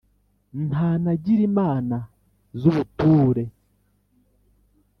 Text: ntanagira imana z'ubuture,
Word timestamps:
ntanagira 0.67 1.41
imana 1.49 1.97
z'ubuture, 2.59 3.43